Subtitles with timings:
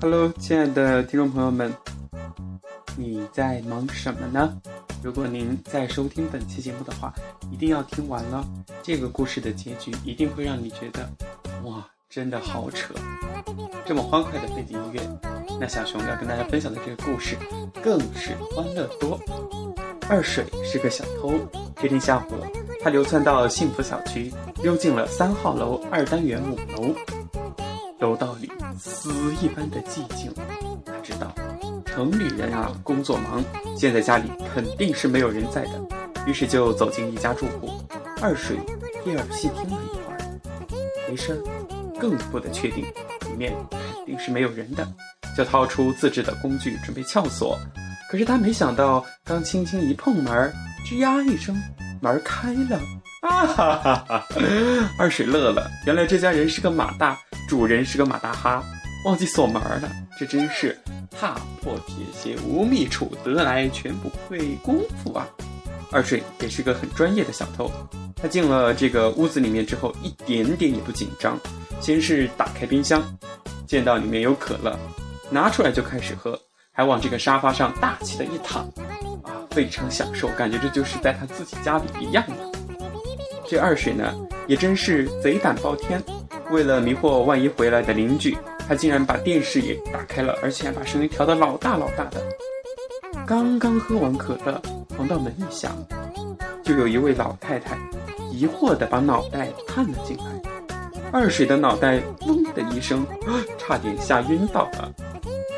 [0.00, 1.74] Hello，亲爱的听众朋友们，
[2.96, 4.56] 你在忙什么呢？
[5.02, 7.12] 如果您在收听本期节目的话，
[7.50, 8.46] 一定要听完了。
[8.80, 11.10] 这个故事的结局一定会让你觉得，
[11.64, 12.94] 哇，真的好扯！
[13.84, 15.00] 这么欢快的背景音乐，
[15.60, 17.36] 那小熊要跟大家分享的这个故事
[17.82, 19.18] 更是欢乐多。
[20.08, 21.34] 二水是个小偷，
[21.74, 22.34] 这天下午，
[22.84, 26.94] 他流窜到幸福小区，溜进了三号楼二单元五楼。
[27.98, 29.10] 楼道里死
[29.42, 30.32] 一般的寂静，
[30.86, 31.34] 他知道
[31.84, 33.42] 城里人啊工作忙，
[33.76, 35.70] 现在家里肯定是没有人在的，
[36.26, 37.70] 于是就走进一家住户。
[38.22, 38.56] 二水
[39.04, 40.18] 第二细听了一会儿，
[41.08, 41.36] 没声，
[42.00, 44.86] 更不得确定里面肯定是没有人的，
[45.36, 47.58] 就掏出自制的工具准备撬锁。
[48.10, 50.52] 可是他没想到，刚轻轻一碰门，
[50.86, 51.60] 吱呀一声，
[52.00, 52.80] 门开了。
[53.20, 54.26] 啊哈哈哈！
[54.96, 57.18] 二水乐了，原来这家人是个马大。
[57.48, 58.62] 主人是个马大哈，
[59.06, 59.90] 忘记锁门了，
[60.20, 60.78] 这真是
[61.10, 65.26] 踏破铁鞋无觅处，得来全不费工夫啊！
[65.90, 67.72] 二水也是个很专业的小偷，
[68.14, 71.40] 他进了这个屋子里面之后，一点点也不紧张。
[71.80, 73.02] 先是打开冰箱，
[73.66, 74.78] 见到里面有可乐，
[75.30, 76.38] 拿出来就开始喝，
[76.70, 78.64] 还往这个沙发上大气的一躺，
[79.22, 82.34] 啊，非常享受，感觉这就是在他自己家里一样的。
[83.48, 84.14] 这二水呢，
[84.46, 86.02] 也真是贼胆包天。
[86.50, 92.22] 为了迷惑万一回来的邻居，他竟然把电视也打开了，而且还把声音调得老大老大的。
[93.26, 94.60] 刚刚喝完可乐，
[94.96, 95.76] 防盗门一响，
[96.62, 97.76] 就有一位老太太
[98.32, 100.24] 疑惑地把脑袋探了进来。
[101.12, 103.06] 二水的脑袋嗡的一声，
[103.58, 104.92] 差点吓晕倒了。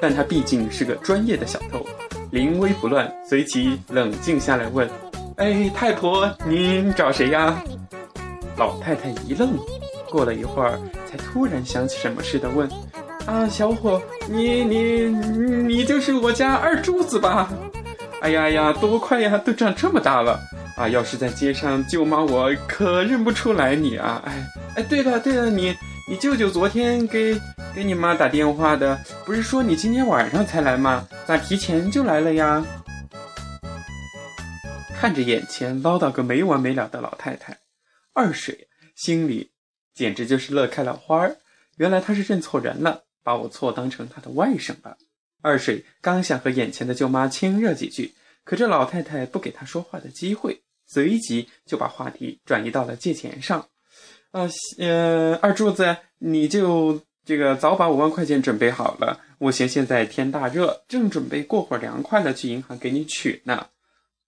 [0.00, 1.84] 但他毕竟是个专业的小偷，
[2.30, 4.88] 临危不乱，随即冷静下来问
[5.36, 7.62] ：“哎，太婆，您找谁呀？”
[8.56, 9.58] 老太太一愣。
[10.14, 10.78] 过了一会儿，
[11.10, 12.70] 才突然想起什么似的问
[13.26, 15.06] ：“啊，小伙，你你
[15.66, 17.50] 你就是我家二柱子吧？
[18.20, 20.38] 哎呀呀，多快呀，都长这么大了
[20.76, 20.88] 啊！
[20.88, 24.22] 要是在街上，舅妈我可认不出来你啊！
[24.24, 25.74] 哎哎，对了对了，你
[26.08, 27.36] 你舅舅昨天给
[27.74, 31.08] 给你妈打电话的，不是说你今天晚上才来吗？
[31.26, 32.64] 咋提前就来了呀？”
[34.96, 37.58] 看着眼前唠叨个没完没了的老太太，
[38.14, 39.50] 二水心里。
[39.94, 41.36] 简直就是乐开了花儿！
[41.76, 44.96] 原来他是认错人了，把我错当成他的外甥了。
[45.40, 53.68] 二水刚想和眼前的舅妈亲热几句，可这老太太不给他说话的机会，随即就把话题转移到了借钱上。
[54.30, 59.20] 啊，呃，二柱子，你就这个早把五万块钱准备好了。
[59.38, 63.68] 我嫌现在天大热，正准备过会儿凉快了去银行给你取呢。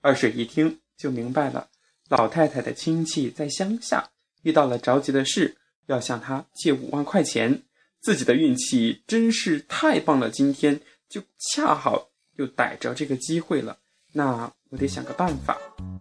[0.00, 1.68] 二水一听就明白了，
[2.08, 4.11] 老太太的亲戚在乡下。
[4.42, 7.62] 遇到了着急的事，要向他借五万块钱，
[8.00, 10.30] 自己的运气真是太棒了。
[10.30, 13.78] 今天就恰好又逮着这个机会了，
[14.12, 15.58] 那我得想个办法，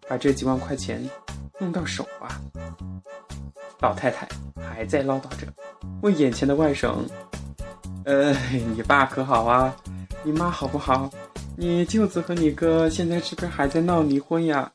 [0.08, 1.08] 把这几万块钱
[1.60, 2.42] 弄到手啊！
[3.82, 5.48] 老太太还在唠叨着，
[6.02, 6.98] 问眼前的外甥
[8.06, 8.32] ：“呃，
[8.76, 9.76] 你爸可好啊？
[10.24, 11.10] 你妈好不好？
[11.58, 14.72] 你舅子和你哥现在是不是还在闹离婚呀？”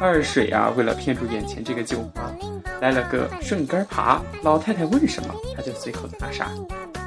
[0.00, 2.32] 二水啊，为了骗住眼前这个舅妈。
[2.80, 6.50] 来了个顺杆爬，老太太问什么，他就随口答啥。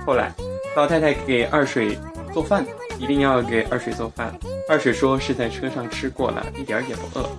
[0.05, 0.31] 后来，
[0.75, 1.97] 老太太给二水
[2.33, 2.65] 做饭，
[2.99, 4.33] 一定要给二水做饭。
[4.69, 7.29] 二水说是在车上吃过了，一点儿也不饿。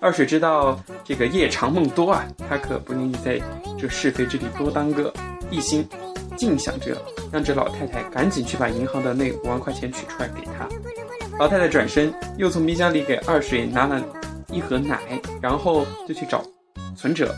[0.00, 3.40] 二水知道这个夜长梦多啊，他可不愿意在
[3.78, 5.12] 这是非之地多耽搁，
[5.50, 5.86] 一心
[6.36, 6.96] 尽想着
[7.30, 10.66] 让这老太太赶紧去把银行的那五万块钱取出来给他。
[11.38, 14.02] 老太太转身又从冰箱里给二水拿了
[14.48, 14.98] 一盒奶，
[15.42, 16.42] 然后就去找
[16.96, 17.34] 存折。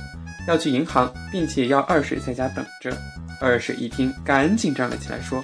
[0.47, 2.97] 要去银行，并且要二水在家等着。
[3.41, 5.43] 二水一听，赶紧站了起来，说：“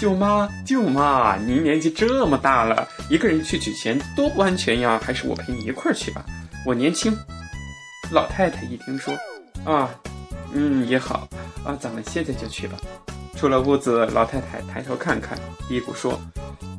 [0.00, 5.00] 舅妈，舅妈，您年纪这么大了，一个人去取钱多不安全呀！
[5.00, 6.24] 还是我陪你一块儿去吧，
[6.64, 7.16] 我年轻。”
[8.10, 9.14] 老太太一听说
[9.64, 9.90] ：“啊，
[10.52, 11.28] 嗯，也好
[11.64, 12.76] 啊，咱们现在就去吧。”
[13.38, 15.38] 出了屋子，老太太抬头看看，
[15.68, 16.20] 嘀咕说：“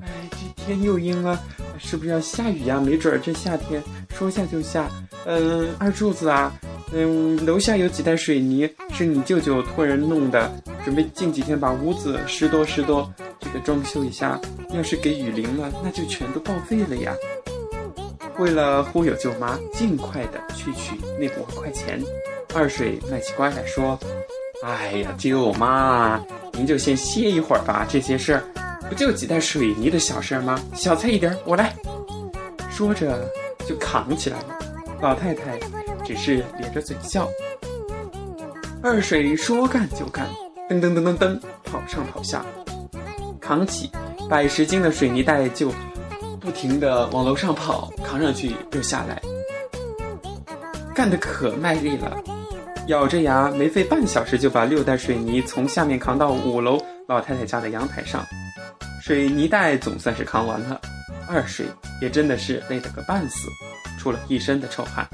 [0.03, 1.39] 哎，这天又阴了，
[1.77, 2.79] 是不是要下雨呀？
[2.79, 3.81] 没准儿这夏天
[4.17, 4.89] 说下就下。
[5.25, 6.53] 嗯，二柱子啊。”
[6.93, 10.49] 嗯，楼下有几袋水泥，是你舅舅托人弄的，
[10.85, 13.07] 准备近几天把屋子拾掇拾掇，
[13.39, 14.39] 这个装修一下。
[14.73, 17.13] 要是给雨淋了，那就全都报废了呀。
[18.37, 22.01] 为了忽悠舅妈，尽快的去取那五万块钱，
[22.53, 23.99] 二水卖起乖来说
[24.63, 26.23] ：“哎呀，舅妈，
[26.53, 28.43] 您就先歇一会儿吧，这些事儿
[28.89, 30.61] 不就几袋水泥的小事吗？
[30.73, 31.75] 小菜一碟，我来。”
[32.71, 33.29] 说着
[33.65, 34.59] 就扛起来了。
[35.01, 35.59] 老太太。
[36.07, 37.29] 只是咧着嘴笑。
[38.81, 40.25] 二水说干就干，
[40.69, 42.45] 噔噔噔噔噔，跑上跑下，
[43.41, 43.91] 扛起
[44.29, 45.69] 百十斤的水泥袋就
[46.39, 49.21] 不停的往楼上跑，扛上去又下来，
[50.95, 52.15] 干得可卖力了，
[52.87, 58.25] 咬着牙没费半小时就把六袋水泥从下面扛到五楼老太太家的阳台上，
[59.01, 60.79] 水泥袋总算是扛完了，
[61.27, 61.65] 二水
[62.01, 63.49] 也真的是累得个半死，
[63.99, 65.05] 出了一身的臭汗。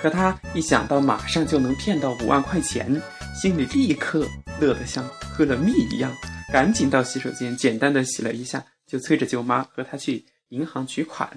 [0.00, 3.02] 可他一想到马上就能骗到五万块钱，
[3.34, 4.24] 心里立刻
[4.60, 6.12] 乐得像喝了蜜一样，
[6.52, 11.30] 赶紧到洗手间简单的洗了一下，就催着舅妈和他去银行取款。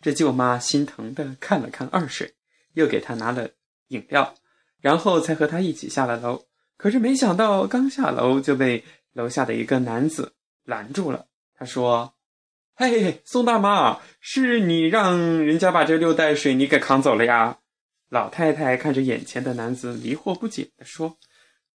[0.00, 2.34] 这舅妈心疼的看了看二水，
[2.74, 3.50] 又给他拿了
[3.88, 4.34] 饮料，
[4.80, 6.44] 然后才和他一起下了楼。
[6.76, 10.32] 可是没想到刚下楼就被楼下的一个男子
[10.64, 11.26] 拦住了。
[11.58, 12.14] 他说
[12.74, 17.58] ：“嘿，宋大妈，是你让人家把这六袋水泥给扛走了呀？”
[18.10, 21.16] 老太太看着眼前的男子，迷惑不解地说：“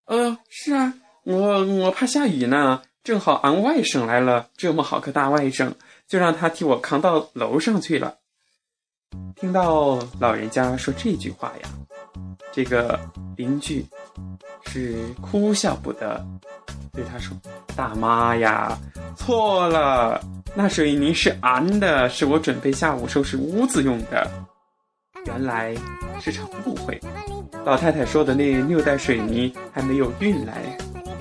[0.05, 0.93] 呃，是啊，
[1.23, 5.71] 我我怕下雨呢，正好俺外甥来了，这么好个大外甥，
[6.07, 8.17] 就让他替我扛到楼上去了。”
[9.37, 11.69] 听到老人家说这句话呀，
[12.51, 12.99] 这个
[13.37, 13.85] 邻居
[14.65, 16.21] 是哭笑不得，
[16.91, 17.35] 对他说
[17.77, 18.77] ：“大妈呀，
[19.15, 20.21] 错了，
[20.53, 24.29] 那水泥是俺的，是我准备下午收拾屋子用的。”
[25.25, 25.73] 原来
[26.19, 26.99] 是场误会，
[27.65, 30.61] 老太太说的那六袋水泥还没有运来，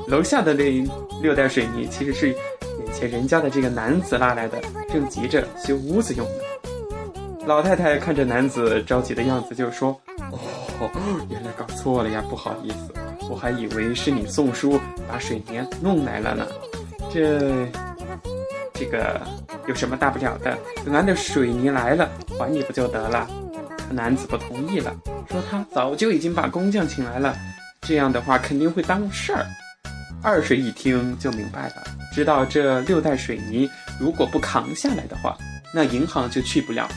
[0.08, 0.86] 楼下的那
[1.22, 4.60] 六袋水泥其实是眼前人家的这个男子拉来的，
[4.92, 6.42] 正急着修屋子用呢。
[7.46, 9.98] 老太太看着男子着急的样子，就说
[10.32, 10.90] ：“哦，
[11.28, 12.92] 原来搞错了呀，不好意思，
[13.28, 16.46] 我还以为是你送书把水泥弄来了呢。
[17.12, 17.68] 这，
[18.72, 19.20] 这个
[19.66, 20.56] 有什么大不了的？
[20.86, 22.08] 等俺的水泥来了，
[22.38, 23.28] 还你不就得了？”
[23.90, 24.94] 男子不同意了，
[25.30, 27.36] 说他早就已经把工匠请来了，
[27.82, 29.46] 这样的话肯定会耽误事儿。
[30.22, 33.68] 二水一听就明白了，知道这六袋水泥
[34.00, 35.36] 如果不扛下来的话，
[35.72, 36.88] 那银行就去不了，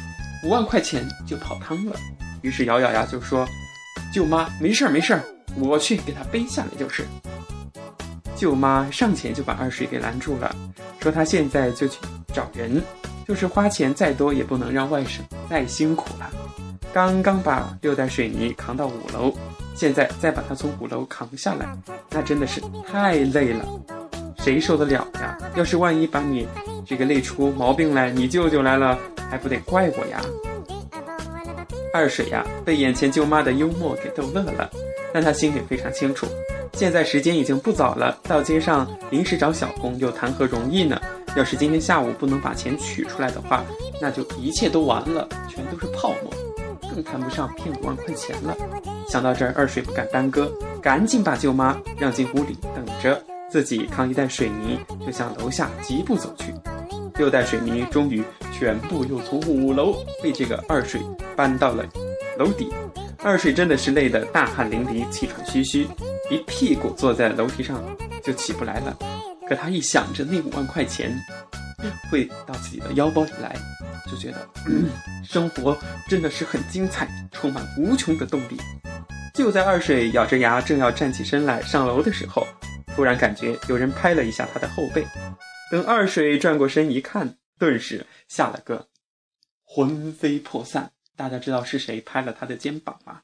[0.44, 1.96] 五万块钱就泡汤了。
[2.42, 3.48] 于是咬咬牙就说
[4.14, 5.24] ：“舅妈，没事儿没事儿，
[5.58, 7.04] 我去给他背下来就是。”
[8.38, 10.56] 舅妈上前就把二水给拦住了，
[11.00, 11.98] 说他现在就去
[12.32, 12.82] 找人，
[13.28, 16.32] 就是花钱再多也不能让外甥再辛苦了。
[16.98, 19.32] 刚刚把六袋水泥扛到五楼，
[19.76, 21.78] 现在再把它从五楼扛下来，
[22.10, 22.60] 那真的是
[22.92, 23.64] 太累了，
[24.40, 25.38] 谁受得了呀？
[25.54, 26.48] 要是万一把你
[26.88, 28.98] 这个累出毛病来，你舅舅来了
[29.30, 30.20] 还不得怪我呀？
[31.94, 34.68] 二水呀，被眼前舅妈的幽默给逗乐了，
[35.14, 36.26] 但他心里非常清楚，
[36.74, 41.00] 现在时间已经不早了，到街上临时找小工又谈何容易呢？
[41.36, 43.64] 要是今天下午不能把钱取出来的话，
[44.02, 46.34] 那就一切都完了，全都是泡沫。
[46.98, 48.58] 更谈不上骗五万块钱了。
[49.08, 50.52] 想到这儿，二水不敢耽搁，
[50.82, 53.22] 赶紧把舅妈让进屋里等着，
[53.52, 56.52] 自己扛一袋水泥就向楼下疾步走去。
[57.16, 61.00] 六袋水泥终于全部又从五楼被这个二水
[61.36, 61.86] 搬到了
[62.40, 62.74] 楼底。
[63.20, 65.88] 二水真的是累得大汗淋漓、气喘吁吁，
[66.32, 67.84] 一屁股坐在楼梯上
[68.24, 68.98] 就起不来了。
[69.48, 71.16] 可他一想着那五万块钱
[72.10, 73.56] 会到自己的腰包里来。
[74.10, 74.48] 就觉得
[75.24, 75.78] 生活
[76.08, 78.58] 真的是很精彩，充满无穷的动力。
[79.34, 82.48] 就在二水咬着牙正要站起身来上楼的时候，
[82.96, 85.06] 突然感觉有人拍了一下他的后背。
[85.70, 88.88] 等二水转过身一看，顿时吓了个
[89.64, 90.94] 魂飞魄散。
[91.16, 93.22] 大家知道是谁拍了他的肩膀吗？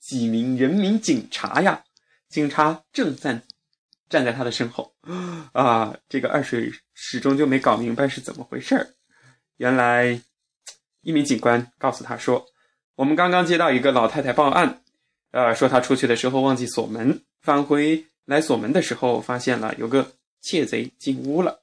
[0.00, 1.84] 几名人民警察呀！
[2.28, 3.42] 警察正在
[4.08, 4.94] 站在他的身后。
[5.52, 8.88] 啊，这个二水始终就没搞明白是怎么回事儿。
[9.56, 10.20] 原来，
[11.02, 12.46] 一名警官告诉他说
[12.96, 14.80] ：“我们刚刚接到一个老太太报案，
[15.30, 21.60] 呃，说她出去的时候忘记锁门，返回来锁门的时候，发现了有个窃贼进屋了。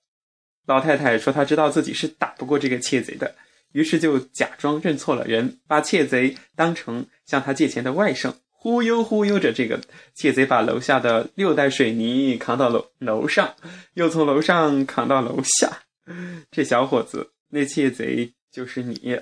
[0.66, 3.36] 老太太说她知道自己是打不过这个窃贼的，
[3.74, 8.34] 于是就假装认错了人，把窃贼当成向她借钱的外甥，
[8.64, 9.82] 忽悠忽悠着这个
[10.14, 13.56] 窃贼把楼下的六袋水泥扛到楼楼上，
[13.96, 15.82] 又从楼上扛到楼下。
[16.52, 19.20] 这小伙子。”那窃贼就是你，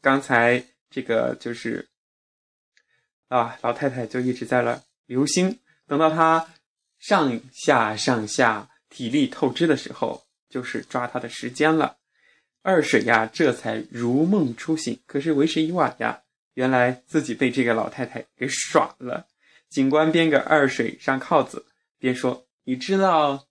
[0.00, 1.90] 刚才这个就是
[3.28, 6.48] 啊，老太太就一直在了留心，等到他
[6.98, 11.98] 上下上下体力透支的时候，就是抓他的时间了。
[12.62, 16.22] 二水呀，这才如梦初醒，可是为时已晚呀，
[16.54, 19.26] 原来自己被这个老太太给耍了。
[19.68, 21.64] 警官边给二水上铐子
[21.98, 23.46] 边说你知道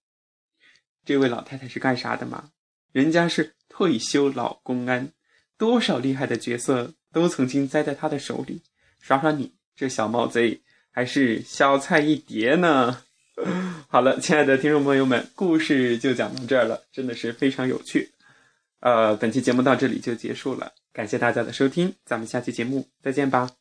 [1.03, 2.51] 这位老太太是干啥的吗？
[2.91, 5.11] 人家是退休老公安。
[5.57, 8.61] 多少厉害的角色都曾经栽在他的手里。
[8.99, 13.03] 耍耍你这小毛贼还是小菜一碟呢。
[13.89, 18.11] 好了亲爱的听众朋友们故事就讲到这儿了真的是非常有趣。
[18.79, 20.71] 呃本期节目到这里就结束了。
[20.93, 23.60] 感谢大家的收听咱们下期节目再见吧。